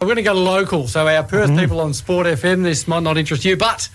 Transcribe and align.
We're 0.00 0.06
going 0.06 0.16
to 0.16 0.22
go 0.22 0.32
local. 0.32 0.88
So 0.88 1.06
our 1.06 1.22
Perth 1.22 1.50
mm-hmm. 1.50 1.58
people 1.58 1.78
on 1.80 1.92
Sport 1.92 2.26
FM, 2.26 2.62
this 2.62 2.88
might 2.88 3.02
not 3.02 3.18
interest 3.18 3.44
you, 3.44 3.58
but 3.58 3.86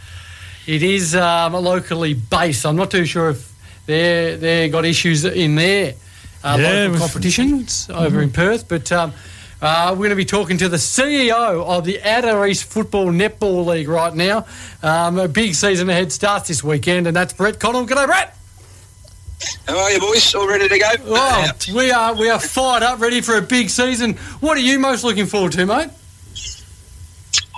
it 0.67 0.83
is 0.83 1.15
um, 1.15 1.53
locally 1.53 2.13
based. 2.13 2.63
I'm 2.63 2.75
not 2.75 2.91
too 2.91 3.05
sure 3.05 3.31
if 3.31 3.51
they 3.87 4.37
they 4.39 4.69
got 4.69 4.85
issues 4.85 5.25
in 5.25 5.55
their 5.55 5.95
uh, 6.43 6.57
yeah, 6.59 6.89
local 6.89 6.99
competitions 6.99 7.87
mm-hmm. 7.87 7.99
over 7.99 8.21
in 8.21 8.29
Perth, 8.31 8.69
but. 8.69 8.91
Um, 8.91 9.13
uh, 9.61 9.91
we're 9.91 9.97
going 9.97 10.09
to 10.09 10.15
be 10.15 10.25
talking 10.25 10.57
to 10.57 10.67
the 10.67 10.77
CEO 10.77 11.65
of 11.65 11.85
the 11.85 11.99
Outer 12.03 12.45
East 12.45 12.65
Football 12.65 13.07
Netball 13.07 13.65
League 13.65 13.87
right 13.87 14.13
now. 14.13 14.45
Um, 14.83 15.17
a 15.17 15.29
big 15.29 15.55
season 15.55 15.89
ahead 15.89 16.11
starts 16.11 16.49
this 16.49 16.61
weekend, 16.61 17.07
and 17.07 17.15
that's 17.15 17.33
Brett 17.33 17.59
Connell. 17.59 17.87
G'day, 17.87 18.05
Brett. 18.05 18.37
How 19.67 19.77
are 19.77 19.91
you, 19.91 19.99
boys? 19.99 20.33
All 20.35 20.47
ready 20.47 20.67
to 20.67 20.79
go? 20.79 20.89
Oh, 21.07 21.51
we 21.73 21.91
are. 21.91 22.13
We 22.15 22.29
are 22.29 22.39
fired 22.39 22.83
up, 22.83 22.99
ready 22.99 23.21
for 23.21 23.37
a 23.37 23.41
big 23.41 23.69
season. 23.69 24.13
What 24.39 24.57
are 24.57 24.61
you 24.61 24.79
most 24.79 25.03
looking 25.03 25.25
forward 25.25 25.53
to, 25.53 25.65
mate? 25.65 25.89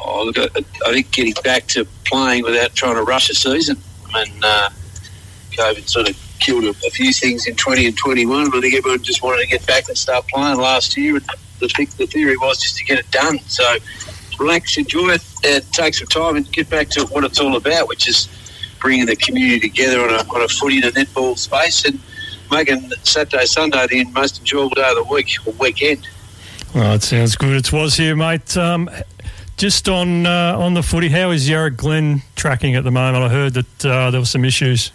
Oh, 0.04 0.24
look, 0.26 0.38
I, 0.38 0.48
I 0.86 0.94
think 0.94 1.12
getting 1.12 1.34
back 1.44 1.68
to 1.68 1.86
playing 2.06 2.44
without 2.44 2.74
trying 2.76 2.96
to 2.96 3.04
rush 3.04 3.30
a 3.30 3.36
season. 3.36 3.78
I 4.14 4.24
mean, 4.24 4.44
uh, 4.44 4.70
COVID 5.52 5.88
sort 5.88 6.10
of 6.10 6.36
killed 6.40 6.64
a, 6.64 6.70
a, 6.70 6.90
few 6.92 7.12
things 7.12 7.48
in 7.48 7.56
20 7.56 7.88
and 7.88 7.98
21, 7.98 8.52
but 8.52 8.58
I 8.58 8.62
think 8.62 8.76
everyone 8.76 9.04
just 9.04 9.22
wanted 9.22 9.42
to 9.42 9.48
get 9.48 9.66
back 9.66 9.88
and 9.90 9.98
start 9.98 10.28
playing 10.28 10.58
last 10.58 10.96
year. 10.96 11.16
And 11.16 11.26
the, 11.60 11.68
the 11.98 12.08
theory 12.08 12.38
was 12.38 12.62
just 12.62 12.78
to 12.78 12.86
get 12.86 13.00
it 13.00 13.10
done. 13.12 13.40
So 13.48 13.64
relax, 14.40 14.78
enjoy 14.78 15.10
it, 15.10 15.24
and 15.44 15.74
take 15.74 15.96
some 15.96 16.08
time 16.08 16.36
and 16.36 16.50
get 16.52 16.70
back 16.70 16.90
to 16.90 17.06
what 17.08 17.24
it's 17.24 17.40
all 17.40 17.56
about, 17.56 17.88
which 17.88 18.08
is 18.08 18.30
bringing 18.80 19.06
the 19.06 19.16
community 19.16 19.70
together 19.70 20.02
on 20.02 20.10
a, 20.10 20.34
on 20.34 20.42
a 20.42 20.48
footy 20.48 20.78
and 20.78 20.86
a 20.86 20.92
netball 20.92 21.38
space 21.38 21.86
and 21.86 22.00
making 22.52 22.92
Saturday, 23.04 23.46
Sunday 23.46 23.88
the 23.88 24.06
most 24.06 24.40
enjoyable 24.40 24.76
day 24.76 24.90
of 24.90 24.96
the 24.96 25.04
week 25.04 25.30
or 25.46 25.54
weekend. 25.54 26.08
Well, 26.74 26.94
it 26.94 27.04
sounds 27.04 27.36
good. 27.36 27.56
It 27.56 27.72
was 27.72 27.96
here, 27.96 28.16
mate. 28.16 28.56
Um, 28.58 28.90
just 29.58 29.90
on 29.90 30.26
uh, 30.26 30.56
on 30.58 30.74
the 30.76 30.84
footy, 30.84 31.10
how 31.10 31.32
is 31.32 31.50
Yarra 31.50 31.72
Glen 31.72 32.22
tracking 32.36 32.76
at 32.76 32.84
the 32.84 32.92
moment? 32.92 33.24
I 33.24 33.30
heard 33.30 33.54
that 33.56 33.86
uh, 33.86 34.12
there 34.12 34.22
were 34.22 34.26
some 34.26 34.46
issues. 34.46 34.92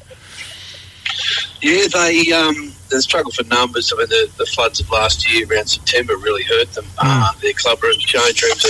Yeah, 1.61 1.87
they 1.93 2.33
um, 2.33 2.73
they 2.91 2.99
struggle 2.99 3.33
for 3.33 3.45
numbers. 3.45 3.93
I 3.93 3.99
mean, 3.99 4.09
the, 4.09 4.31
the, 4.39 4.47
floods 4.47 4.81
of 4.81 4.91
last 4.91 5.29
year 5.31 5.47
around 5.51 5.67
September 5.67 6.17
really 6.17 6.45
hurt 6.45 6.73
them. 6.73 6.85
Mm. 6.85 6.99
Uh, 6.99 7.33
their 7.41 7.53
club 7.55 7.83
rooms, 7.83 7.99
change 7.99 8.43
rooms 8.43 8.65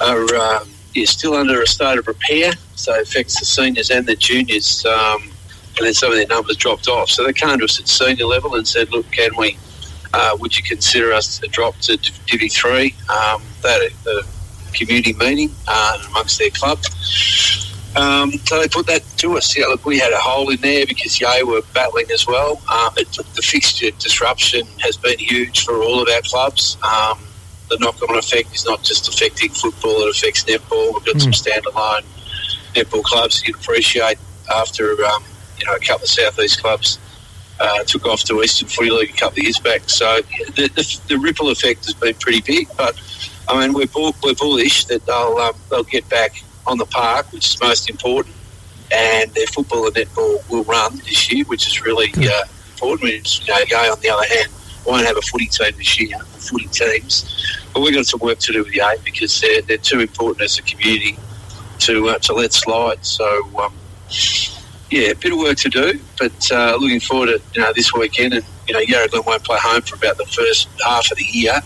are, 0.00 0.06
are 0.06 0.34
uh, 0.34 0.64
yeah, 0.94 1.04
still 1.06 1.34
under 1.34 1.62
a 1.62 1.66
state 1.66 1.98
of 1.98 2.06
repair 2.06 2.52
so 2.80 2.94
it 2.94 3.02
affects 3.02 3.38
the 3.38 3.46
seniors 3.46 3.90
and 3.90 4.06
the 4.06 4.16
juniors. 4.16 4.84
Um, 4.86 5.22
and 5.76 5.86
then 5.86 5.94
some 5.94 6.10
of 6.10 6.16
their 6.16 6.26
numbers 6.26 6.56
dropped 6.56 6.88
off. 6.88 7.10
So 7.10 7.24
they 7.24 7.32
came 7.32 7.58
to 7.58 7.64
us 7.64 7.78
at 7.78 7.88
senior 7.88 8.26
level 8.26 8.56
and 8.56 8.66
said, 8.66 8.90
"Look, 8.90 9.10
can 9.10 9.30
we? 9.36 9.56
Uh, 10.12 10.36
would 10.40 10.56
you 10.56 10.64
consider 10.64 11.12
us 11.12 11.40
a 11.42 11.48
drop 11.48 11.76
to 11.82 11.96
Divi 12.26 12.48
three? 12.48 12.94
Um, 13.08 13.42
they 13.62 13.90
a, 14.06 14.10
a 14.10 14.22
community 14.72 15.12
meeting 15.12 15.54
uh, 15.68 15.98
amongst 16.08 16.38
their 16.38 16.50
club." 16.50 16.78
Um, 17.96 18.32
so 18.46 18.60
they 18.60 18.68
put 18.68 18.86
that 18.86 19.02
to 19.18 19.36
us. 19.36 19.56
Yeah, 19.56 19.66
look, 19.66 19.84
we 19.84 19.98
had 19.98 20.12
a 20.12 20.18
hole 20.18 20.50
in 20.50 20.60
there 20.60 20.86
because 20.86 21.20
Yea 21.20 21.42
were 21.44 21.62
battling 21.74 22.10
as 22.12 22.26
well. 22.26 22.60
Um, 22.72 22.92
it, 22.96 23.10
the 23.12 23.42
fixture 23.42 23.90
disruption 23.98 24.66
has 24.78 24.96
been 24.96 25.18
huge 25.18 25.64
for 25.64 25.82
all 25.82 26.00
of 26.00 26.08
our 26.08 26.20
clubs. 26.22 26.76
Um, 26.82 27.18
the 27.70 27.78
knock-on 27.78 28.16
effect 28.16 28.54
is 28.54 28.66
not 28.66 28.82
just 28.82 29.08
affecting 29.08 29.50
football; 29.50 30.02
it 30.02 30.16
affects 30.16 30.44
netball. 30.44 30.94
We've 30.94 31.04
got 31.04 31.16
mm. 31.16 31.22
some 31.22 31.32
standalone 31.32 32.04
netball 32.74 33.02
clubs 33.02 33.42
you'd 33.46 33.56
appreciate 33.56 34.18
after 34.54 34.92
um, 35.04 35.24
you 35.58 35.66
know 35.66 35.74
a 35.74 35.80
couple 35.80 36.04
of 36.04 36.08
southeast 36.08 36.60
clubs 36.60 36.98
uh, 37.60 37.84
took 37.84 38.06
off 38.06 38.22
to 38.24 38.42
Eastern 38.42 38.68
Footy 38.68 38.90
League 38.90 39.10
a 39.10 39.16
couple 39.16 39.38
of 39.38 39.44
years 39.44 39.58
back. 39.58 39.88
So 39.88 40.20
the, 40.56 40.68
the, 40.74 41.00
the 41.08 41.18
ripple 41.18 41.50
effect 41.50 41.84
has 41.84 41.94
been 41.94 42.14
pretty 42.14 42.40
big. 42.40 42.68
But 42.76 43.00
I 43.48 43.60
mean, 43.60 43.74
we're 43.74 43.86
bull, 43.86 44.14
we're 44.22 44.34
bullish 44.34 44.86
that 44.86 45.04
they'll 45.06 45.36
um, 45.38 45.54
they'll 45.70 45.84
get 45.84 46.08
back 46.08 46.42
on 46.66 46.78
the 46.78 46.86
park, 46.86 47.32
which 47.32 47.46
is 47.54 47.60
most 47.60 47.90
important, 47.90 48.34
and 48.92 49.30
their 49.32 49.46
football 49.46 49.86
and 49.86 49.94
netball 49.94 50.48
will 50.50 50.64
run 50.64 50.96
this 50.98 51.32
year, 51.32 51.44
which 51.44 51.66
is 51.66 51.82
really 51.82 52.12
uh, 52.16 52.44
important. 52.72 53.46
you 53.46 53.54
know, 53.54 53.92
on 53.92 54.00
the 54.00 54.10
other 54.10 54.26
hand, 54.26 54.50
won't 54.86 55.06
have 55.06 55.16
a 55.16 55.22
footy 55.22 55.46
team 55.46 55.72
this 55.76 56.00
year, 56.00 56.18
footy 56.38 56.68
teams. 56.68 57.49
But 57.72 57.82
we've 57.82 57.94
got 57.94 58.06
some 58.06 58.20
work 58.20 58.38
to 58.40 58.52
do 58.52 58.64
with 58.64 58.74
Yea 58.74 58.96
because 59.04 59.40
they're, 59.40 59.62
they're 59.62 59.78
too 59.78 60.00
important 60.00 60.42
as 60.42 60.58
a 60.58 60.62
community 60.62 61.16
to 61.80 62.08
uh, 62.08 62.18
to 62.18 62.32
let 62.34 62.52
slide. 62.52 63.04
So 63.04 63.26
um, 63.58 63.72
yeah, 64.90 65.10
a 65.10 65.14
bit 65.14 65.32
of 65.32 65.38
work 65.38 65.56
to 65.58 65.68
do, 65.68 66.00
but 66.18 66.52
uh, 66.52 66.76
looking 66.80 67.00
forward 67.00 67.26
to 67.26 67.40
you 67.54 67.62
know 67.62 67.72
this 67.74 67.92
weekend. 67.94 68.34
And 68.34 68.44
you 68.66 68.74
know, 68.74 68.80
Yarra 68.80 69.08
Glen 69.08 69.22
won't 69.26 69.44
play 69.44 69.58
home 69.60 69.82
for 69.82 69.96
about 69.96 70.16
the 70.16 70.26
first 70.26 70.68
half 70.84 71.10
of 71.10 71.16
the 71.16 71.24
year, 71.24 71.60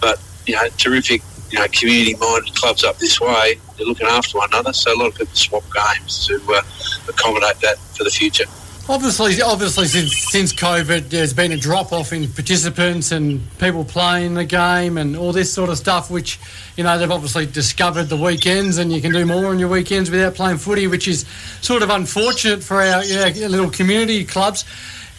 but 0.00 0.20
you 0.46 0.54
know, 0.54 0.68
terrific 0.76 1.22
you 1.50 1.58
know 1.58 1.66
community-minded 1.72 2.54
clubs 2.54 2.84
up 2.84 2.98
this 2.98 3.20
way. 3.20 3.58
They're 3.76 3.86
looking 3.86 4.06
after 4.06 4.38
one 4.38 4.48
another, 4.52 4.72
so 4.72 4.92
a 4.92 4.96
lot 4.96 5.08
of 5.08 5.14
people 5.14 5.34
swap 5.34 5.64
games 5.74 6.26
to 6.26 6.40
uh, 6.48 6.62
accommodate 7.08 7.60
that 7.60 7.78
for 7.96 8.04
the 8.04 8.10
future. 8.10 8.44
Obviously, 8.90 9.42
obviously, 9.42 9.84
since 9.84 10.16
since 10.30 10.52
COVID, 10.54 11.10
there's 11.10 11.34
been 11.34 11.52
a 11.52 11.58
drop 11.58 11.92
off 11.92 12.10
in 12.14 12.26
participants 12.26 13.12
and 13.12 13.42
people 13.58 13.84
playing 13.84 14.32
the 14.32 14.46
game 14.46 14.96
and 14.96 15.14
all 15.14 15.30
this 15.30 15.52
sort 15.52 15.68
of 15.68 15.76
stuff. 15.76 16.10
Which, 16.10 16.40
you 16.74 16.84
know, 16.84 16.98
they've 16.98 17.10
obviously 17.10 17.44
discovered 17.44 18.04
the 18.04 18.16
weekends, 18.16 18.78
and 18.78 18.90
you 18.90 19.02
can 19.02 19.12
do 19.12 19.26
more 19.26 19.46
on 19.46 19.58
your 19.58 19.68
weekends 19.68 20.10
without 20.10 20.34
playing 20.34 20.56
footy, 20.56 20.86
which 20.86 21.06
is 21.06 21.26
sort 21.60 21.82
of 21.82 21.90
unfortunate 21.90 22.64
for 22.64 22.80
our 22.80 23.04
you 23.04 23.16
know, 23.16 23.48
little 23.48 23.70
community 23.70 24.24
clubs. 24.24 24.64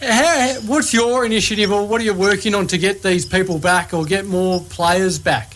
How, 0.02 0.54
what's 0.66 0.92
your 0.92 1.24
initiative, 1.24 1.70
or 1.70 1.86
what 1.86 2.00
are 2.00 2.04
you 2.04 2.14
working 2.14 2.56
on 2.56 2.66
to 2.68 2.78
get 2.78 3.04
these 3.04 3.24
people 3.24 3.60
back, 3.60 3.94
or 3.94 4.04
get 4.04 4.26
more 4.26 4.60
players 4.62 5.20
back? 5.20 5.54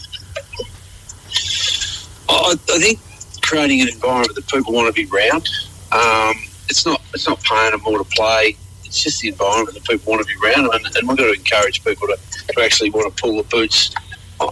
I, 2.28 2.54
I 2.54 2.78
think 2.78 3.00
creating 3.42 3.80
an 3.80 3.88
environment 3.88 4.36
that 4.36 4.46
people 4.46 4.72
want 4.72 4.86
to 4.86 4.92
be 4.92 5.10
around. 5.12 5.48
Um, 5.90 6.34
it's 6.68 6.86
not 6.86 7.00
it's 7.12 7.26
not 7.28 7.42
paying 7.42 7.72
them 7.72 7.82
more 7.82 7.98
to 7.98 8.04
play. 8.04 8.56
It's 8.84 9.02
just 9.02 9.20
the 9.20 9.28
environment 9.28 9.74
that 9.74 9.84
people 9.84 10.12
want 10.12 10.26
to 10.26 10.28
be 10.28 10.46
around, 10.46 10.72
and, 10.72 10.96
and 10.96 11.08
we've 11.08 11.16
got 11.16 11.24
to 11.24 11.32
encourage 11.32 11.84
people 11.84 12.06
to, 12.08 12.18
to 12.54 12.62
actually 12.62 12.90
want 12.90 13.14
to 13.14 13.22
pull 13.22 13.36
the 13.36 13.42
boots 13.44 13.94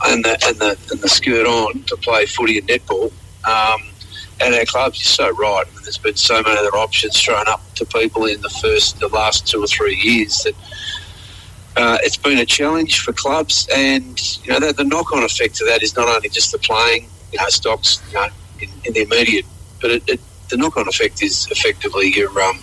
and 0.06 0.24
the 0.24 0.38
and 0.46 0.56
the 0.58 0.78
and 0.90 1.00
the 1.00 1.08
skirt 1.08 1.46
on 1.46 1.82
to 1.84 1.96
play 1.96 2.26
footy 2.26 2.58
and 2.58 2.68
netball. 2.68 3.12
Um, 3.44 3.82
at 4.40 4.52
our 4.54 4.64
clubs, 4.64 4.98
you're 4.98 5.30
so 5.30 5.36
right. 5.36 5.64
I 5.66 5.70
mean, 5.70 5.82
there's 5.84 5.98
been 5.98 6.16
so 6.16 6.42
many 6.42 6.56
other 6.56 6.76
options 6.76 7.20
thrown 7.20 7.46
up 7.46 7.60
to 7.74 7.84
people 7.84 8.26
in 8.26 8.40
the 8.40 8.48
first, 8.48 8.98
the 8.98 9.08
last 9.08 9.46
two 9.46 9.62
or 9.62 9.66
three 9.66 9.96
years 9.96 10.42
that 10.42 10.54
uh, 11.76 11.98
it's 12.02 12.16
been 12.16 12.38
a 12.38 12.46
challenge 12.46 13.00
for 13.00 13.12
clubs. 13.12 13.68
And 13.74 14.20
you 14.44 14.52
know, 14.52 14.60
the, 14.60 14.72
the 14.72 14.84
knock-on 14.84 15.22
effect 15.22 15.60
of 15.60 15.68
that 15.68 15.82
is 15.82 15.96
not 15.96 16.08
only 16.08 16.28
just 16.28 16.50
the 16.50 16.58
playing, 16.58 17.08
you 17.32 17.38
know, 17.38 17.48
stocks, 17.48 18.02
you 18.08 18.14
know, 18.14 18.28
in, 18.60 18.68
in 18.84 18.92
the 18.94 19.02
immediate, 19.02 19.46
but 19.80 19.90
it, 19.90 20.08
it 20.08 20.20
the 20.52 20.58
knock-on 20.58 20.86
effect 20.86 21.22
is 21.22 21.48
effectively 21.50 22.08
your 22.08 22.30
um, 22.42 22.58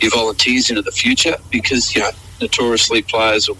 your 0.00 0.10
volunteers 0.10 0.70
into 0.70 0.82
the 0.82 0.90
future 0.90 1.36
because 1.50 1.94
you 1.94 2.00
know 2.00 2.10
notoriously 2.40 3.02
players 3.02 3.48
will 3.48 3.58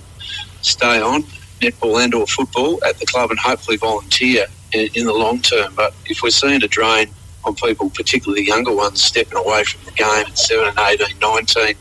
stay 0.63 1.01
on 1.01 1.23
netball 1.61 2.03
and 2.03 2.15
or 2.15 2.27
football 2.27 2.83
at 2.85 2.99
the 2.99 3.07
club 3.07 3.31
and 3.31 3.39
hopefully 3.39 3.77
volunteer 3.77 4.47
in, 4.73 4.89
in 4.95 5.07
the 5.07 5.13
long 5.13 5.41
term. 5.41 5.75
But 5.75 5.95
if 6.07 6.23
we're 6.23 6.31
seeing 6.31 6.63
a 6.65 6.69
drain 6.69 7.09
on 7.45 7.55
people, 7.55 7.91
particularly 7.91 8.43
the 8.43 8.49
younger 8.49 8.75
ones, 8.75 9.03
stepping 9.03 9.37
away 9.37 9.65
from 9.65 9.85
the 9.85 9.93
game 9.93 10.27
at 10.27 10.39
7 10.39 10.75
18, 10.79 11.19
19, 11.21 11.77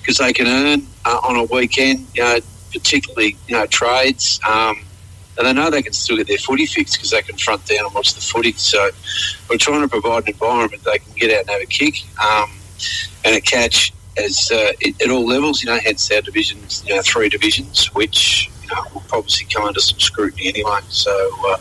because 0.00 0.18
they 0.18 0.32
can 0.32 0.46
earn 0.46 0.86
uh, 1.04 1.20
on 1.22 1.36
a 1.36 1.44
weekend, 1.44 2.06
you 2.14 2.22
know, 2.22 2.38
particularly, 2.72 3.36
you 3.46 3.56
know, 3.56 3.66
trades, 3.66 4.40
um, 4.48 4.80
and 5.36 5.46
they 5.46 5.52
know 5.52 5.70
they 5.70 5.82
can 5.82 5.92
still 5.92 6.16
get 6.16 6.28
their 6.28 6.38
footy 6.38 6.66
fixed 6.66 6.94
because 6.94 7.10
they 7.10 7.22
can 7.22 7.36
front 7.36 7.66
down 7.66 7.84
and 7.84 7.94
watch 7.94 8.14
the 8.14 8.20
footy. 8.20 8.52
So 8.52 8.90
we're 9.48 9.58
trying 9.58 9.82
to 9.82 9.88
provide 9.88 10.24
an 10.24 10.30
environment 10.30 10.84
they 10.84 10.98
can 10.98 11.12
get 11.14 11.32
out 11.32 11.40
and 11.40 11.50
have 11.50 11.62
a 11.62 11.66
kick 11.66 11.96
um, 12.22 12.50
and 13.24 13.36
a 13.36 13.40
catch 13.40 13.92
as 14.16 14.50
uh, 14.52 14.72
at 15.02 15.10
all 15.10 15.26
levels. 15.26 15.62
You 15.62 15.70
know, 15.70 15.78
hence 15.82 16.10
our 16.12 16.20
divisions, 16.20 16.84
you 16.86 16.94
know, 16.94 17.02
three 17.02 17.28
divisions, 17.28 17.92
which 17.94 18.50
you 18.62 18.68
know 18.68 18.82
will 18.94 19.00
probably 19.02 19.32
come 19.50 19.64
under 19.64 19.80
some 19.80 19.98
scrutiny 19.98 20.48
anyway. 20.48 20.80
So 20.88 21.30
uh, 21.48 21.58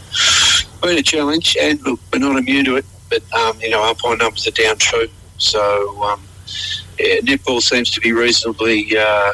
been 0.82 0.98
a 0.98 1.04
challenge, 1.04 1.58
and 1.60 1.82
look, 1.82 2.00
we're 2.12 2.20
not 2.20 2.38
immune 2.38 2.66
to 2.66 2.76
it. 2.78 2.86
But 3.10 3.32
um, 3.34 3.60
you 3.60 3.70
know, 3.70 3.84
umpire 3.84 4.18
numbers 4.18 4.48
are 4.48 4.52
down 4.52 4.78
too. 4.78 5.08
So 5.38 6.04
um, 6.04 6.22
yeah, 7.00 7.20
netball 7.22 7.62
seems 7.62 7.90
to 7.92 8.02
be 8.02 8.12
reasonably. 8.12 8.98
Uh, 8.98 9.34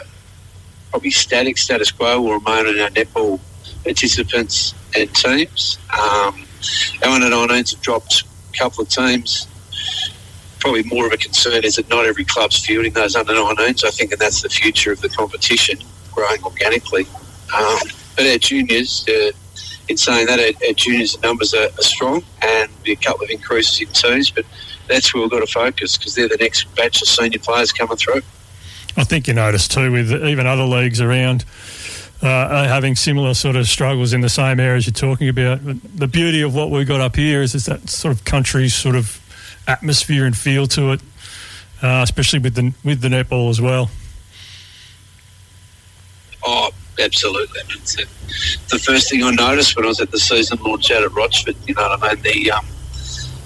probably 0.92 1.12
static, 1.12 1.58
status 1.58 1.92
quo 1.92 2.22
will 2.22 2.40
remain 2.40 2.68
in 2.68 2.80
our 2.80 2.90
netball 2.90 3.40
participants 3.84 4.74
and 4.96 5.14
teams. 5.16 5.78
Um, 5.94 6.46
our 7.04 7.10
under 7.10 7.28
19s 7.28 7.72
have 7.72 7.82
dropped 7.82 8.24
a 8.54 8.58
couple 8.58 8.84
of 8.84 8.90
teams. 8.90 9.48
Probably 10.60 10.84
more 10.84 11.08
of 11.08 11.14
a 11.14 11.18
concern 11.18 11.64
is 11.64 11.76
that 11.76 11.90
not 11.90 12.06
every 12.06 12.26
club's 12.26 12.66
fielding 12.66 12.94
those 12.94 13.16
under 13.16 13.34
19s. 13.34 13.86
I 13.86 13.92
think, 13.92 14.12
and 14.12 14.20
that's 14.20 14.42
the 14.42 14.50
future 14.50 14.92
of 14.92 15.02
the 15.02 15.10
competition, 15.10 15.80
growing 16.12 16.44
organically. 16.44 17.06
Um, 17.56 17.80
but 18.16 18.26
our 18.26 18.38
juniors, 18.38 19.06
uh, 19.08 19.32
in 19.88 19.98
saying 19.98 20.28
that, 20.28 20.40
our, 20.40 20.68
our 20.68 20.74
juniors' 20.74 21.22
numbers 21.22 21.54
are, 21.54 21.68
are 21.68 21.84
strong 21.84 22.24
and 22.42 22.70
a 22.86 22.96
couple 22.96 23.24
of 23.24 23.30
increases 23.30 23.82
in 23.82 23.88
teams, 23.88 24.30
but 24.30 24.46
that's 24.88 25.14
where 25.14 25.22
we've 25.22 25.32
got 25.32 25.40
to 25.40 25.48
focus 25.48 25.98
because 25.98 26.16
they're 26.16 26.28
the 26.28 26.38
next 26.38 26.64
batch 26.76 27.02
of 27.02 27.08
senior 27.08 27.40
players 27.40 27.72
coming 27.72 27.96
through. 27.96 28.22
I 28.98 29.04
think 29.04 29.28
you 29.28 29.34
noticed 29.34 29.72
too 29.72 29.92
with 29.92 30.12
even 30.12 30.46
other 30.46 30.66
leagues 30.66 31.00
around 31.00 31.46
uh, 32.22 32.28
are 32.28 32.68
having 32.68 32.96
similar 32.96 33.34
sort 33.34 33.56
of 33.56 33.68
struggles 33.68 34.14
in 34.14 34.22
the 34.22 34.30
same 34.30 34.60
areas 34.60 34.86
you're 34.86 34.94
talking 34.94 35.30
about. 35.30 35.60
The 35.64 36.08
beauty 36.08 36.42
of 36.42 36.54
what 36.54 36.70
we've 36.70 36.88
got 36.88 37.02
up 37.02 37.16
here 37.16 37.42
is, 37.42 37.56
is 37.56 37.66
that 37.66 37.90
sort 37.90 38.14
of 38.14 38.26
country 38.26 38.68
sort 38.70 38.96
of 38.96 39.22
atmosphere 39.68 40.26
and 40.26 40.36
feel 40.36 40.68
to 40.68 40.92
it, 40.92 41.02
uh, 41.82 42.02
especially 42.04 42.40
with 42.40 42.56
the 42.56 42.74
with 42.84 43.02
the 43.02 43.08
netball 43.08 43.50
as 43.50 43.62
well. 43.62 43.90
Oh, 46.44 46.72
absolutely. 47.00 47.62
The 48.70 48.80
first 48.80 49.10
thing 49.10 49.24
I 49.24 49.32
noticed 49.32 49.76
when 49.76 49.86
I 49.86 49.90
was 49.90 50.02
at 50.02 50.12
the 50.12 50.20
season 50.20 50.58
launch 50.62 50.92
out 50.92 51.04
at 51.04 51.12
Rochford. 51.12 51.56
You 51.68 51.76
know 51.76 51.88
what 51.90 52.04
I 52.04 52.16
mean? 52.16 52.24
The 52.24 52.52
um, 52.52 52.66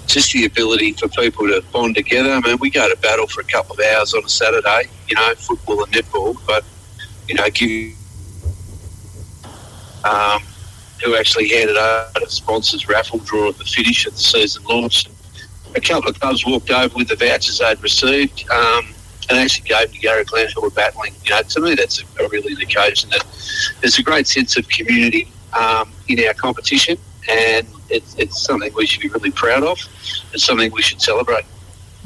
just 0.06 0.32
the 0.32 0.44
ability 0.44 0.92
for 0.92 1.08
people 1.08 1.46
to 1.46 1.62
bond 1.72 1.94
together. 1.96 2.30
I 2.30 2.40
mean, 2.40 2.58
we 2.60 2.70
go 2.70 2.88
to 2.88 2.96
battle 3.00 3.26
for 3.26 3.40
a 3.40 3.44
couple 3.44 3.74
of 3.74 3.80
hours 3.80 4.14
on 4.14 4.24
a 4.24 4.28
Saturday. 4.28 4.88
You 5.08 5.16
know, 5.16 5.34
football 5.36 5.84
and 5.84 5.92
netball, 5.92 6.36
but 6.46 6.64
you 7.28 7.34
know, 7.34 7.48
give 7.50 7.70
um, 10.04 10.42
who 11.04 11.16
actually 11.16 11.48
handed 11.48 11.76
out 11.76 12.22
a 12.22 12.30
sponsors 12.30 12.88
raffle 12.88 13.18
draw 13.20 13.48
at 13.48 13.58
the 13.58 13.64
finish 13.64 14.06
of 14.06 14.14
the 14.14 14.20
season 14.20 14.64
launch. 14.64 15.06
A 15.74 15.80
couple 15.80 16.08
of 16.08 16.20
clubs 16.20 16.46
walked 16.46 16.70
over 16.70 16.94
with 16.94 17.08
the 17.08 17.16
vouchers 17.16 17.58
they'd 17.58 17.82
received. 17.82 18.48
Um, 18.50 18.94
and 19.28 19.38
actually 19.38 19.68
gave 19.68 19.92
to 19.92 20.00
Yarra 20.00 20.24
Glen 20.24 20.48
who 20.54 20.62
were 20.62 20.70
battling. 20.70 21.14
You 21.24 21.30
know, 21.30 21.42
to 21.42 21.60
me, 21.60 21.74
that's 21.74 22.02
a, 22.02 22.24
a 22.24 22.28
really 22.28 22.52
indication 22.52 23.10
that 23.10 23.24
there's 23.80 23.98
a 23.98 24.02
great 24.02 24.26
sense 24.26 24.56
of 24.56 24.68
community 24.68 25.28
um, 25.52 25.90
in 26.08 26.24
our 26.26 26.34
competition, 26.34 26.98
and 27.28 27.66
it's, 27.88 28.14
it's 28.16 28.40
something 28.42 28.72
we 28.74 28.86
should 28.86 29.00
be 29.00 29.08
really 29.08 29.30
proud 29.30 29.62
of. 29.62 29.78
It's 30.32 30.44
something 30.44 30.70
we 30.72 30.82
should 30.82 31.00
celebrate. 31.00 31.44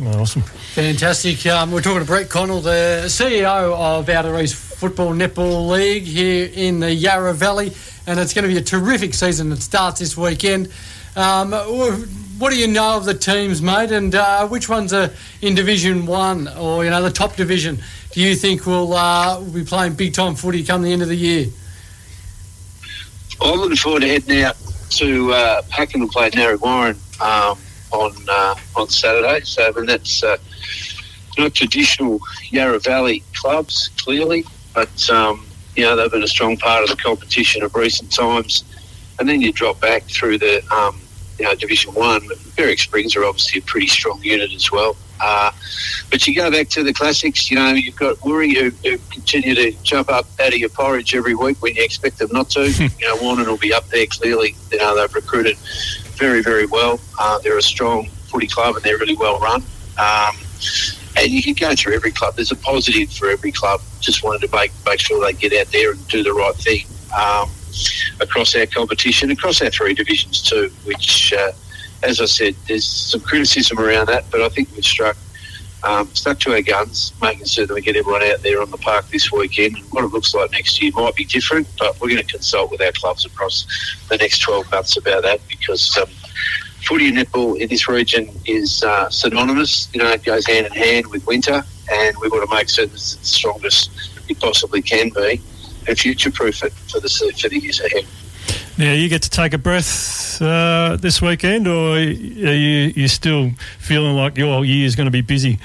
Awesome. 0.05 0.43
Fantastic. 0.43 1.45
Um, 1.47 1.73
we're 1.73 1.83
talking 1.83 2.01
to 2.01 2.05
Brett 2.05 2.31
Connell, 2.31 2.61
the 2.61 3.05
CEO 3.07 3.75
of 3.75 4.09
Outer 4.09 4.39
East 4.39 4.55
Football 4.79 5.13
Netball 5.13 5.69
League 5.69 6.05
here 6.05 6.49
in 6.55 6.79
the 6.79 6.95
Yarra 6.95 7.35
Valley, 7.35 7.73
and 8.07 8.21
it's 8.21 8.33
going 8.33 8.45
to 8.45 8.49
be 8.49 8.57
a 8.59 8.63
terrific 8.63 9.13
season 9.13 9.51
that 9.51 9.61
starts 9.61 9.99
this 9.99 10.17
weekend. 10.17 10.71
Um, 11.17 11.51
what 11.51 12.51
do 12.51 12.57
you 12.57 12.69
know 12.69 12.97
of 12.97 13.05
the 13.05 13.15
teams, 13.15 13.61
mate? 13.61 13.91
And 13.91 14.15
uh, 14.15 14.47
which 14.47 14.69
ones 14.69 14.93
are 14.93 15.11
in 15.43 15.57
Division 15.57 16.07
One 16.07 16.47
or 16.47 16.85
you 16.85 16.91
know 16.91 17.03
the 17.03 17.11
top 17.11 17.35
division? 17.35 17.83
Do 18.13 18.21
you 18.21 18.37
think 18.37 18.67
will 18.67 18.95
uh, 18.95 19.41
will 19.41 19.51
be 19.51 19.65
playing 19.65 19.95
big 19.95 20.15
time 20.15 20.37
footy 20.37 20.63
come 20.63 20.83
the 20.83 20.93
end 20.93 21.03
of 21.03 21.09
the 21.09 21.17
year? 21.17 21.47
I'm 23.43 23.59
looking 23.59 23.77
forward 23.77 24.03
to 24.03 24.09
heading 24.09 24.43
out 24.43 24.57
to 24.91 25.33
uh, 25.33 25.63
Pakenham 25.71 26.03
and 26.03 26.11
play 26.13 26.31
Narre 26.37 26.57
Warren 26.57 26.97
um, 27.21 27.59
on 27.91 28.13
uh, 28.29 28.55
on 28.77 28.89
Saturday. 28.89 29.41
So, 29.45 29.73
and 29.75 29.89
that's 29.89 30.23
uh, 30.23 30.37
not 31.37 31.53
traditional 31.53 32.21
Yarra 32.51 32.79
Valley 32.79 33.25
clubs, 33.35 33.91
clearly, 33.97 34.45
but 34.79 35.11
um, 35.11 35.45
you 35.75 35.83
know 35.83 35.97
they've 35.97 36.11
been 36.11 36.23
a 36.23 36.29
strong 36.29 36.57
part 36.57 36.83
of 36.85 36.89
the 36.89 36.97
competition 36.97 37.63
of 37.63 37.75
recent 37.75 38.13
times. 38.13 38.65
And 39.19 39.29
then 39.29 39.41
you 39.41 39.53
drop 39.53 39.81
back 39.81 40.05
through 40.05 40.39
the 40.39 40.65
um, 40.73 41.01
you 41.39 41.45
know, 41.45 41.55
Division 41.55 41.93
One. 41.95 42.29
Berwick 42.57 42.79
Springs 42.79 43.17
are 43.17 43.25
obviously 43.25 43.61
a 43.61 43.63
pretty 43.65 43.89
strong 43.89 44.21
unit 44.23 44.53
as 44.53 44.71
well. 44.71 44.97
Uh, 45.21 45.51
but 46.11 46.25
you 46.27 46.35
go 46.35 46.49
back 46.49 46.69
to 46.69 46.85
the 46.85 46.93
classics, 46.93 47.51
you 47.51 47.57
know, 47.57 47.73
you've 47.73 47.97
got 47.97 48.17
Woori 48.19 48.55
who, 48.55 48.71
who, 48.89 48.99
continue 49.11 49.53
to 49.57 49.73
jump 49.83 50.09
up 50.11 50.27
out 50.41 50.53
of 50.53 50.59
your 50.59 50.69
porridge 50.69 51.13
every 51.17 51.35
week 51.35 51.61
when 51.61 51.75
you 51.75 51.83
expect 51.83 52.19
them 52.19 52.31
not 52.31 52.51
to. 52.51 52.71
you 52.71 53.07
know, 53.09 53.17
Warren 53.21 53.47
will 53.49 53.57
be 53.57 53.75
up 53.75 53.89
there 53.89 54.07
clearly. 54.07 54.55
You 54.71 54.79
know, 54.79 54.97
they've 54.97 55.13
recruited 55.13 55.57
very, 56.21 56.41
very 56.41 56.67
well. 56.67 57.01
Uh, 57.19 57.39
they're 57.41 57.59
a 57.59 57.63
strong 57.63 58.09
footy 58.31 58.47
club 58.47 58.77
and 58.77 58.85
they're 58.85 58.99
really 58.99 59.17
well 59.17 59.41
run. 59.41 59.65
Um, 59.99 60.37
and 61.19 61.31
you 61.31 61.43
can 61.43 61.55
go 61.55 61.75
through 61.75 61.95
every 61.95 62.13
club. 62.13 62.37
There's 62.37 62.53
a 62.53 62.57
positive 62.57 63.13
for 63.13 63.29
every 63.29 63.53
club. 63.53 63.81
Just 64.01 64.23
wanted 64.23 64.47
to 64.49 64.57
make 64.57 64.73
make 64.87 65.01
sure 65.01 65.25
they 65.25 65.33
get 65.33 65.53
out 65.55 65.73
there 65.73 65.93
and 65.93 66.09
do 66.09 66.23
the 66.23 66.33
right 66.33 66.55
thing. 66.55 66.87
Um, 67.17 67.51
across 68.21 68.55
our 68.57 68.67
competition, 68.67 69.31
across 69.31 69.63
our 69.63 69.71
three 69.71 69.95
divisions 69.95 70.43
too, 70.43 70.71
which, 70.85 71.33
uh, 71.33 71.53
as 72.03 72.21
I 72.21 72.25
said, 72.25 72.55
there's 72.67 72.87
some 72.87 73.21
criticism 73.21 73.79
around 73.79 74.09
that, 74.09 74.25
but 74.31 74.41
I 74.41 74.49
think 74.49 74.69
we've 74.75 74.85
struck 74.85 75.17
um, 75.85 76.13
stuck 76.15 76.41
to 76.41 76.53
our 76.53 76.63
guns, 76.63 77.13
making 77.23 77.47
sure 77.47 77.67
that 77.67 77.73
we 77.73 77.81
get 77.81 77.97
everyone 77.97 78.23
out 78.25 78.43
there 78.43 78.61
on 78.61 78.71
the 78.71 78.79
park 78.79 79.09
this 79.11 79.31
weekend. 79.31 79.79
What 79.91 80.05
it 80.05 80.09
looks 80.09 80.35
like 80.35 80.51
next 80.51 80.83
year 80.83 80.91
might 80.95 81.15
be 81.15 81.25
different, 81.25 81.69
but 81.79 82.01
we're 82.01 82.09
going 82.09 82.23
to 82.23 82.33
consult 82.33 82.71
with 82.71 82.81
our 82.81 82.93
clubs 82.93 83.25
across 83.25 83.67
the 84.09 84.17
next 84.17 84.41
12 84.41 84.71
months 84.73 84.97
about 84.97 85.23
that 85.23 85.41
because 85.47 85.97
um, 85.99 86.09
footy 86.89 87.09
and 87.09 87.19
netball 87.19 87.61
in 87.61 87.69
this 87.69 87.87
region 87.87 88.31
is 88.47 88.83
uh, 88.83 89.11
synonymous. 89.11 89.89
You 89.93 90.03
know, 90.03 90.11
it 90.11 90.25
goes 90.25 90.47
hand 90.47 90.67
in 90.67 90.73
hand 90.73 91.07
with 91.09 91.27
winter, 91.27 91.63
and 91.93 92.17
we 92.23 92.29
want 92.29 92.49
to 92.49 92.55
make 92.55 92.71
certain 92.71 92.95
it's 92.95 93.17
the 93.17 93.27
strongest 93.27 93.91
it 94.29 94.41
possibly 94.41 94.81
can 94.81 95.11
be 95.11 95.41
and 95.87 95.99
future 95.99 96.31
proof 96.31 96.63
it 96.63 96.73
for 96.73 97.01
the 97.01 97.09
for 97.41 97.49
the 97.49 97.59
years 97.59 97.81
ahead. 97.81 98.07
Now 98.79 98.93
you 98.93 99.09
get 99.09 99.23
to 99.23 99.31
take 99.31 99.53
a 99.53 99.59
breath 99.59 100.41
uh, 100.41 100.97
this 101.01 101.21
weekend, 101.21 101.69
or 101.69 101.97
are 101.97 102.01
you 102.01 102.93
you 102.97 103.09
still 103.09 103.51
feeling 103.79 104.17
like 104.17 104.39
your 104.39 104.65
year 104.65 104.87
is 104.87 104.97
going 104.97 105.07
to 105.07 105.11
be 105.11 105.21
busy? 105.21 105.59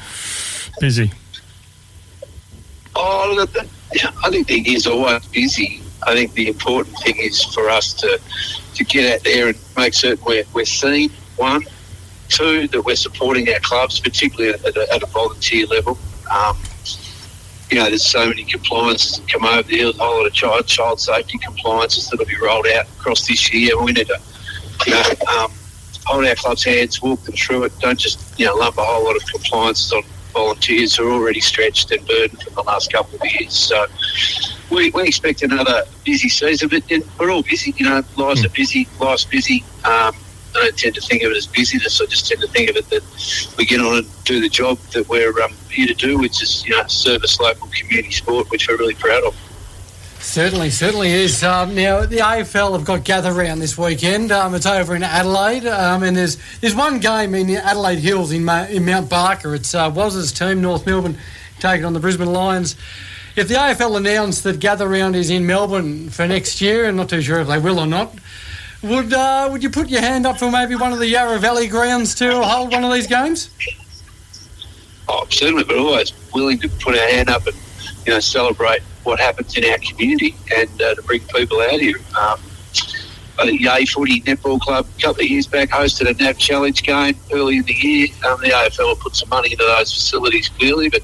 Busy. 0.80 1.12
Oh, 2.96 3.46
I 4.24 4.30
think 4.30 4.48
the 4.48 4.60
year's 4.60 4.88
always 4.88 5.26
busy. 5.28 5.82
I 6.08 6.14
think 6.14 6.34
the 6.34 6.48
important 6.48 6.98
thing 7.00 7.18
is 7.18 7.44
for 7.44 7.70
us 7.70 7.94
to 7.94 8.20
to 8.76 8.84
get 8.84 9.14
out 9.14 9.24
there 9.24 9.50
and 9.50 9.58
make 9.78 9.94
certain 9.94 10.24
we're, 10.26 10.44
we're 10.54 10.66
seen. 10.66 11.12
One, 11.36 11.64
two, 12.30 12.68
that 12.70 12.82
we're 12.82 12.96
supporting 12.96 13.48
our 13.50 13.60
clubs, 13.60 14.00
particularly 14.00 14.54
at 14.54 14.76
a, 14.76 14.94
at 14.94 15.04
a 15.04 15.06
volunteer 15.08 15.68
level. 15.68 15.98
Um, 16.32 16.58
you 17.70 17.80
know, 17.80 17.86
there's 17.86 18.06
so 18.06 18.28
many 18.28 18.44
compliances 18.44 19.20
that 19.20 19.28
come 19.28 19.46
over 19.46 19.64
there, 19.64 19.90
a 19.90 19.94
whole 19.94 20.18
lot 20.18 20.28
of 20.28 20.34
child, 20.34 20.68
child 20.68 21.00
safety 21.00 21.38
compliances 21.40 22.10
that'll 22.10 22.26
be 22.26 22.38
rolled 22.38 22.68
out 22.68 22.88
across 23.00 23.28
this 23.28 23.54
year. 23.54 23.80
We 23.82 23.94
need 23.94 24.08
to, 24.08 24.20
you 24.86 24.94
know, 24.94 25.04
um, 25.38 25.52
hold 26.06 26.26
our 26.26 26.36
club's 26.36 26.64
hands, 26.64 27.02
walk 27.02 27.24
them 27.24 27.36
through 27.36 27.64
it. 27.64 27.80
Don't 27.80 28.00
just, 28.00 28.40
you 28.40 28.46
know, 28.46 28.56
lump 28.56 28.78
a 28.78 28.84
whole 28.84 29.06
lot 29.06 29.16
of 29.16 29.26
compliances 29.26 29.92
on 29.92 30.04
volunteers 30.34 30.96
who 30.96 31.08
are 31.10 31.14
already 31.14 31.40
stretched 31.40 31.92
and 31.92 32.06
burdened 32.08 32.42
from 32.42 32.54
the 32.56 32.64
last 32.64 32.92
couple 32.92 33.16
of 33.16 33.32
years. 33.32 33.54
So 33.54 33.86
we, 34.74 34.92
we 34.92 35.04
expect 35.04 35.42
another 35.42 35.84
busy 36.04 36.30
season, 36.30 36.70
but 36.70 36.84
we're 37.20 37.32
all 37.32 37.44
busy. 37.44 37.74
You 37.78 37.86
know, 37.86 38.04
lives 38.18 38.42
mm. 38.42 38.46
are 38.46 38.50
busy, 38.50 38.88
life's 39.00 39.26
busy. 39.26 39.64
Um, 39.86 40.16
I 40.56 40.60
don't 40.60 40.78
tend 40.78 40.96
to 40.96 41.02
think 41.02 41.24
of 41.24 41.32
it 41.32 41.38
as 41.38 41.48
busyness. 41.48 42.00
I 42.02 42.06
just 42.06 42.28
tend 42.28 42.42
to 42.42 42.48
think 42.48 42.70
of 42.70 42.76
it 42.76 42.90
that 42.90 43.56
we 43.58 43.66
get 43.66 43.80
on 43.80 43.98
and 44.00 44.24
do 44.26 44.40
the 44.40 44.50
job 44.50 44.78
that 44.94 45.08
we're 45.10 45.42
um, 45.42 45.54
here 45.70 45.88
to 45.88 45.94
do, 45.94 46.18
which 46.20 46.42
is 46.44 46.66
you 46.66 46.72
know 46.76 46.86
service 46.88 47.40
local 47.40 47.68
community 47.68 48.12
sport, 48.12 48.50
which 48.52 48.68
we're 48.68 48.78
really 48.78 48.96
proud 48.96 49.24
of. 49.24 49.36
Certainly, 50.20 50.70
certainly 50.70 51.12
is. 51.12 51.44
Um, 51.44 51.76
now 51.76 52.06
the 52.06 52.18
AFL 52.18 52.74
have 52.74 52.86
got 52.86 53.04
gather 53.04 53.34
round 53.34 53.62
this 53.62 53.78
weekend. 53.78 54.32
Um, 54.32 54.56
it's 54.56 54.66
over 54.66 54.96
in 54.96 55.04
Adelaide, 55.04 55.66
um, 55.66 56.04
and 56.04 56.16
there's 56.16 56.38
there's 56.62 56.76
one 56.76 57.00
game 57.00 57.36
in 57.36 57.48
the 57.48 57.58
Adelaide 57.58 58.00
Hills 58.00 58.32
in, 58.32 58.46
Ma- 58.46 58.66
in 58.66 58.86
Mount 58.86 59.10
Barker. 59.10 59.54
It's 59.54 59.76
uh, 59.76 59.92
Waz's 59.94 60.32
team, 60.32 60.62
North 60.62 60.86
Melbourne, 60.86 61.18
taking 61.60 61.86
on 61.86 61.94
the 61.94 62.00
Brisbane 62.00 62.32
Lions. 62.32 62.76
If 63.36 63.48
the 63.48 63.56
AFL 63.56 63.98
announced 63.98 64.44
that 64.44 64.60
gather 64.60 64.88
round 64.88 65.16
is 65.16 65.32
in 65.32 65.48
Melbourne 65.48 66.10
for 66.10 66.28
next 66.28 66.62
year, 66.62 66.88
I'm 66.88 66.98
not 66.98 67.10
too 67.10 67.22
sure 67.22 67.40
if 67.40 67.48
they 67.48 67.58
will 67.58 67.80
or 67.80 67.88
not. 67.88 68.14
Would 68.84 69.12
uh, 69.14 69.48
would 69.52 69.64
you 69.64 69.72
put 69.72 69.90
your 69.90 70.02
hand 70.02 70.28
up 70.28 70.38
for 70.38 70.52
maybe 70.52 70.76
one 70.76 70.94
of 70.94 71.00
the 71.00 71.08
Yarra 71.08 71.40
Valley 71.40 71.68
grounds 71.68 72.14
to 72.16 72.44
hold 72.44 72.72
one 72.72 72.84
of 72.84 72.94
these 72.94 73.08
games? 73.08 73.50
Oh, 75.08 75.26
certainly, 75.30 75.64
but 75.64 75.78
always 75.78 76.14
willing 76.34 76.60
to 76.60 76.70
put 76.70 76.96
our 76.96 77.08
hand 77.10 77.30
up 77.30 77.48
and 77.48 77.56
you 78.06 78.14
know 78.14 78.20
celebrate 78.20 78.82
what 79.04 79.20
happens 79.20 79.58
in 79.58 79.66
our 79.66 79.78
community 79.80 80.36
and 80.56 80.70
uh, 80.82 80.94
to 80.94 81.02
bring 81.02 81.22
people 81.22 81.60
out 81.62 81.80
here. 81.80 81.98
Um, 82.20 82.40
I 83.40 83.46
think 83.46 83.62
Yea 83.62 83.86
Footy 83.86 84.22
Netball 84.22 84.60
Club 84.60 84.86
a 84.96 85.02
couple 85.02 85.24
of 85.24 85.30
years 85.30 85.48
back 85.48 85.70
hosted 85.70 86.08
a 86.08 86.14
NAB 86.22 86.38
Challenge 86.38 86.84
game 86.84 87.16
early 87.32 87.58
in 87.58 87.64
the 87.64 87.74
year. 87.74 88.08
Um, 88.28 88.40
the 88.42 88.50
AFL 88.50 89.00
put 89.00 89.16
some 89.16 89.30
money 89.30 89.54
into 89.54 89.64
those 89.64 89.92
facilities 89.92 90.50
clearly, 90.50 90.90
but 90.90 91.02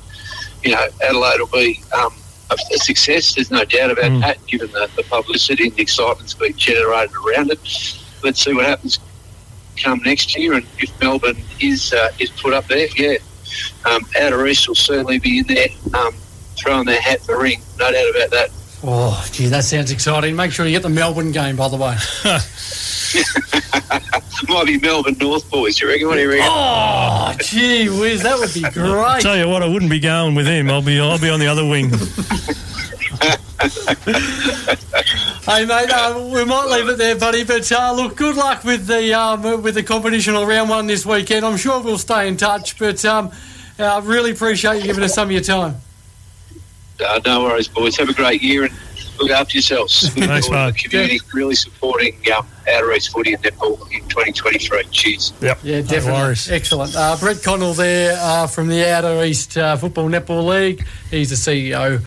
you 0.64 0.72
know 0.72 0.88
Adelaide 1.04 1.40
will 1.40 1.48
be 1.48 1.82
um, 1.94 2.14
a, 2.52 2.58
a 2.74 2.78
success. 2.78 3.36
There's 3.36 3.52
no 3.52 3.64
doubt 3.66 3.92
about 3.92 4.12
mm. 4.12 4.22
that, 4.22 4.46
given 4.48 4.72
the, 4.72 4.90
the 4.96 5.04
publicity 5.04 5.66
and 5.66 5.76
the 5.76 5.82
excitement 5.82 6.20
that's 6.20 6.34
been 6.34 6.56
generated 6.56 7.16
around 7.16 7.52
it. 7.52 7.60
Let's 8.24 8.44
see 8.44 8.54
what 8.54 8.66
happens 8.66 9.00
come 9.82 10.02
next 10.04 10.38
year, 10.38 10.54
and 10.54 10.66
if 10.80 11.02
Melbourne 11.02 11.38
is 11.60 11.94
uh, 11.94 12.12
is 12.20 12.30
put 12.32 12.54
up 12.54 12.68
there, 12.68 12.88
yeah, 12.96 13.18
um, 13.86 14.06
Outer 14.20 14.46
East 14.48 14.68
will 14.68 14.76
certainly 14.76 15.20
be 15.20 15.40
in 15.40 15.48
there, 15.48 15.68
um, 15.94 16.14
throwing 16.58 16.86
their 16.86 17.02
hat 17.02 17.22
in 17.22 17.28
the 17.28 17.38
ring. 17.38 17.62
No 17.78 17.92
doubt 17.92 18.10
about 18.16 18.32
that. 18.32 18.50
Oh, 18.82 19.28
gee, 19.32 19.48
that 19.48 19.64
sounds 19.64 19.92
exciting. 19.92 20.36
Make 20.36 20.52
sure 20.52 20.66
you 20.66 20.72
get 20.72 20.84
the 20.84 20.90
Melbourne 20.90 21.32
game, 21.32 21.56
by 21.56 21.68
the 21.68 21.78
way. 21.78 21.96
Might 24.48 24.68
be 24.68 24.80
Melbourne 24.80 25.18
North 25.20 25.50
boys, 25.50 25.82
you 25.82 25.88
reckon? 25.88 26.08
What 26.08 26.16
do 26.16 26.22
you 26.22 26.30
reckon? 26.30 26.48
Oh, 26.50 27.36
gee 27.40 27.90
whiz, 27.90 28.24
that 28.24 28.40
would 28.40 28.54
be 28.54 28.62
great. 28.74 28.96
I 28.96 29.20
tell 29.20 29.38
you 29.38 29.50
what, 29.50 29.64
I 29.64 29.68
wouldn't 29.68 29.92
be 29.92 30.00
going 30.00 30.36
with 30.36 30.48
him. 30.48 30.70
I'll 30.70 30.82
be, 30.82 31.00
I'll 31.00 31.20
be 31.20 31.30
on 31.30 31.40
the 31.40 31.48
other 31.48 31.68
wing. 31.68 31.90
hey 33.60 33.68
mate, 35.66 35.90
uh, 35.92 36.30
we 36.32 36.46
might 36.46 36.68
leave 36.70 36.88
it 36.88 36.98
there, 36.98 37.18
buddy. 37.18 37.44
But 37.44 37.70
uh, 37.72 37.94
look, 37.94 38.16
good 38.16 38.38
luck 38.38 38.64
with 38.64 38.88
the 38.88 39.14
um, 39.14 39.62
with 39.62 39.76
the 39.76 39.84
competition 39.84 40.36
or 40.36 40.48
round 40.48 40.70
one 40.70 40.88
this 40.88 41.06
weekend. 41.06 41.46
I'm 41.46 41.58
sure 41.58 41.82
we'll 41.82 41.98
stay 41.98 42.30
in 42.30 42.38
touch. 42.38 42.80
But 42.80 43.04
um, 43.04 43.32
I 43.78 43.84
uh, 43.84 44.02
really 44.02 44.32
appreciate 44.32 44.78
you 44.78 44.84
giving 44.84 45.04
us 45.04 45.14
some 45.14 45.28
of 45.28 45.34
your 45.34 45.42
time. 45.42 45.76
Uh, 47.06 47.20
no 47.26 47.44
worries, 47.44 47.68
boys. 47.68 47.98
Have 47.98 48.08
a 48.10 48.14
great 48.14 48.42
year, 48.42 48.64
and 48.64 48.74
Look 49.20 49.32
after 49.32 49.58
yourselves. 49.58 50.10
Thanks, 50.14 50.48
Good 50.48 50.54
mate. 50.54 50.74
The 50.74 50.80
community 50.90 51.20
really 51.34 51.56
supporting 51.56 52.16
um, 52.36 52.46
Outer 52.72 52.94
East 52.94 53.10
footy 53.12 53.34
and 53.34 53.44
netball 53.44 53.80
in 53.92 54.00
2023. 54.10 54.84
Cheers. 54.92 55.34
Yep. 55.42 55.60
Yeah, 55.64 55.76
No 55.82 55.88
definitely. 55.88 56.12
worries. 56.22 56.50
Excellent. 56.52 56.96
Uh, 56.96 57.16
Brett 57.20 57.42
Connell 57.44 57.74
there 57.74 58.18
uh, 58.22 58.48
from 58.48 58.68
the 58.68 58.88
Outer 58.90 59.24
East 59.24 59.58
uh, 59.58 59.76
Football 59.78 60.10
Netball 60.10 60.46
League. 60.46 60.86
He's 61.10 61.30
the 61.30 61.36
CEO 61.36 61.98